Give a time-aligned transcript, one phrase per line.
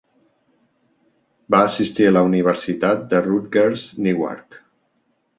[1.55, 4.57] Va assistir a la Universitat de Rutgers-Newark.